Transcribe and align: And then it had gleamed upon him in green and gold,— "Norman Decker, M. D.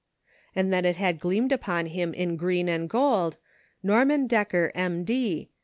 And 0.55 0.73
then 0.73 0.83
it 0.83 0.95
had 0.95 1.19
gleamed 1.19 1.51
upon 1.51 1.85
him 1.85 2.11
in 2.15 2.35
green 2.35 2.67
and 2.67 2.89
gold,— 2.89 3.37
"Norman 3.83 4.25
Decker, 4.25 4.71
M. 4.73 5.03
D. 5.03 5.51